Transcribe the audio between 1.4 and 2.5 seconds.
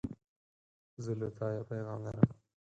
یو پیغام لرم.